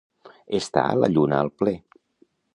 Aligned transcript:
Estar 0.59 0.85
la 1.03 1.11
lluna 1.13 1.39
al 1.43 1.53
ple. 1.61 1.77